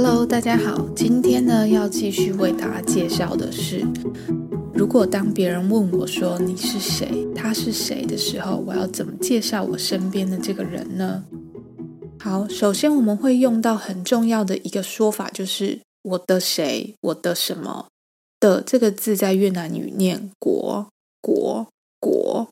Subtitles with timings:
[0.00, 0.88] Hello，大家好。
[0.94, 3.84] 今天呢，要继续为大家介绍的是，
[4.72, 11.24] 如果当别人问我说你是谁，他是谁的时候，我要怎么介绍我身边的这个人呢？
[12.20, 17.88] 好，首先我们会用到很重要的一个说法，就是我的谁，我的什么
[18.38, 20.88] 的这个字，在越南语念国
[21.20, 21.66] 国
[21.98, 22.48] 国。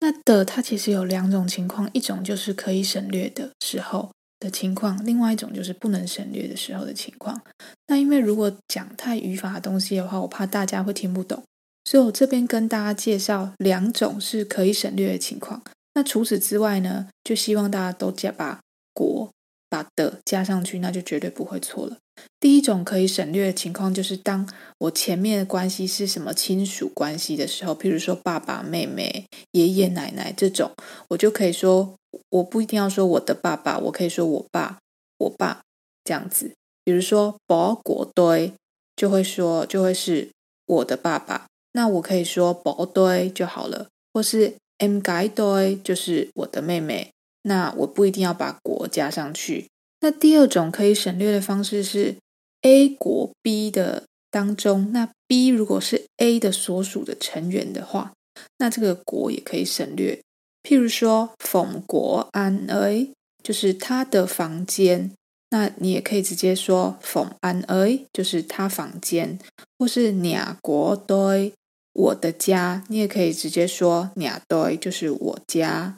[0.00, 7.40] 那的它其实有两种情况，一种就是可以省略的时候的情况，另外一种就是不能省略的时候的情况。
[7.88, 11.42] 那因为如果讲太语法的东西的话，我怕大家会听不懂，
[11.84, 15.62] 所以我这边跟大家介绍两种是可以省略的情况。
[15.94, 18.60] 那除此之外呢，就希望大家都加把
[18.92, 19.30] 国
[19.68, 21.96] 把的加上去，那就绝对不会错了。
[22.40, 24.48] 第一种可以省略的情况，就是当
[24.78, 30.70] 我前面的关系是什么亲属关系的时候，譬如说爸爸、妹妹、爷爷、奶奶这种，
[31.08, 31.94] 我就可以说，
[32.30, 34.78] 我不一定要说我的爸爸，我可以说我爸、
[35.18, 35.60] 我爸
[36.04, 36.52] 这样子。
[36.84, 38.52] 比如说保果堆，
[38.96, 40.30] 就会说就会是
[40.66, 47.10] 我的爸爸，那我可以说保堆就好了，或是 M 改堆就是我的妹妹，
[47.42, 49.66] 那我不一定要把国加上去。
[50.00, 52.16] 那第二种可以省略的方式是
[52.62, 58.12] A 国 B 的当中，那 B 如果是 A 的所属的成员的话，
[58.58, 60.20] 那这个国也可以省略。
[60.68, 63.10] 譬如说冯国安 A
[63.42, 65.10] 就是他的房间，
[65.48, 69.38] 那你也可以直接说冯安 A 就是他房间，
[69.78, 71.54] 或是蔦国堆
[71.94, 75.96] 我的家，你也可以直接说蔦堆就是我家。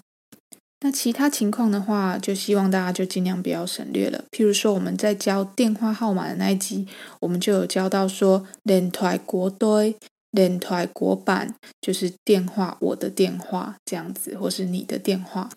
[0.83, 4.23] 那其他情况的话，就希望大家就尽量不要省略了。
[4.31, 6.87] 譬如说，我们在教电话号码的那一集，
[7.19, 9.97] 我们就有教到说“电台国堆”、
[10.33, 15.51] “电台国版”，就是电话，我的电话这样子，或是你的电话。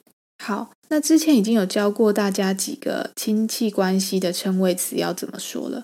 [0.43, 5.83] 好，那之前已经有教过大家几个亲戚关系的称谓词要怎么说了。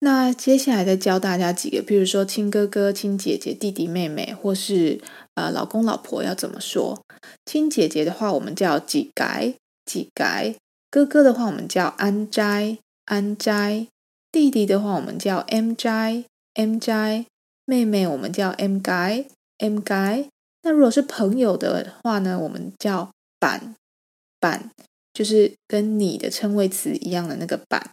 [0.00, 5.00] 那接下来再教大家几个，譬如说亲哥哥、亲姐姐、弟弟妹妹，或是
[5.34, 7.02] 呃老公老婆要怎么说。
[7.44, 9.52] 亲姐姐的话，我们叫几改
[9.84, 10.54] 几改；
[10.90, 13.88] 哥哥的话，我们叫安斋安斋；
[14.32, 16.24] 弟弟的话，我们叫 M 斋
[16.54, 17.26] M 斋；
[17.68, 19.26] 妹妹我们叫 M guy
[19.58, 20.28] M guy。
[20.62, 23.74] 那如果是朋友的话呢，我们叫板。
[24.40, 24.70] 板
[25.12, 27.90] 就是跟你的称谓词一样的那个板。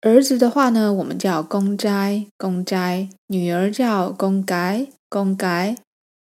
[0.00, 5.76] 儿子的话呢，我们叫公斋公斋；女儿叫公改公改。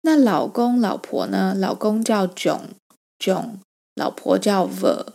[0.03, 1.53] 那老公老婆呢？
[1.53, 2.69] 老公叫囧
[3.19, 3.59] 囧
[3.95, 5.05] 老婆叫 v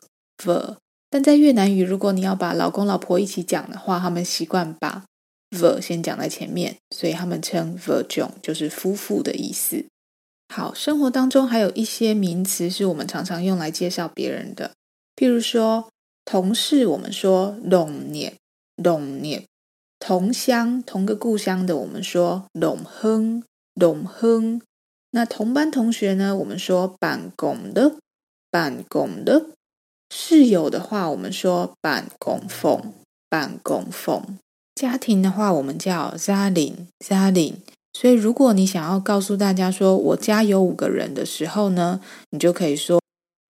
[0.44, 0.76] v。
[1.08, 5.04] 但在越南语，如果你要把老公老婆一起讲的话，他们习惯把
[5.50, 9.86] Ver 先讲在前面所以他们称 Verjon 就是夫妇的意思。
[10.48, 14.72] 好生活当中还有一些名词是我们常常用来介绍别人的
[15.14, 15.88] 譬如说
[16.24, 18.32] 同事我们说 lonely
[18.76, 19.44] lonely
[19.98, 23.42] 同乡同个故乡的我们说 lonely
[23.74, 24.60] lonely
[25.10, 27.96] 那同班同学呢我们说办公的
[28.50, 29.46] 办公的
[30.10, 32.92] 室友的话我们说办公 phone
[33.28, 34.38] 办公 phone
[34.78, 37.54] 家庭的话，我们叫 gia đình gia đình。
[37.92, 42.00] 所以，如果你想要告诉大家说我家有五个人的时候呢，
[42.30, 43.02] 你就可以说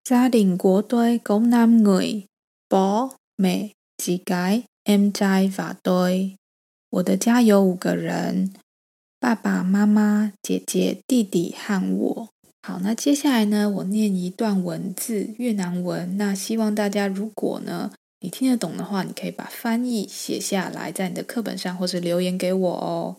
[0.04, 2.24] ：Gia đình của tôi có năm người,
[2.70, 6.36] bố, mẹ, chị gái, em trai và tôi。
[6.88, 8.54] 我的家有五个人，
[9.20, 12.28] 爸爸妈妈、姐姐、弟弟和我。
[12.62, 16.16] 好，那接下来呢，我念一段文字，越南文。
[16.16, 23.16] 那希望大家，如果呢你听得懂的话，你可以把翻译写下来，在你的课本上，或是留言给我哦。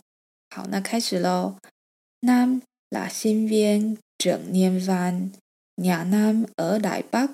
[0.50, 1.56] 好，那开始喽。
[2.20, 5.30] Nam là sinh viên trường Nhân Văn,
[5.76, 7.30] nhà Nam ở Đài Bắc.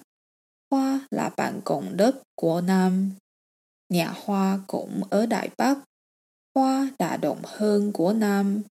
[0.71, 3.13] Hoa là bạn cùng lớp của Nam.
[3.89, 5.79] Nhà Hoa cũng ở Đài Bắc.
[6.55, 8.63] Hoa là đồng hương của Nam.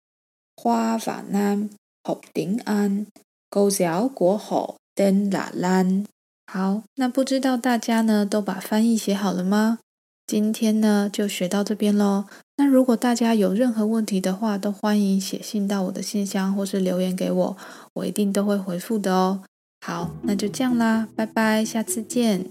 [0.60, 1.68] Hoa và Nam
[2.06, 3.04] học tiếng Anh.
[3.50, 6.04] Cô giáo của họ tên là Lan。
[6.46, 9.78] 好，那不知道大家呢都把翻译写好了吗？
[10.26, 12.24] 今天呢就学到这边喽。
[12.56, 17.56] 那如果大家有任何问题的话，都欢迎写信到我的信箱或是留言给我，
[17.94, 19.42] 我一定都会回复的哦。
[19.84, 22.46] 好，那就这样啦，拜拜，下次见。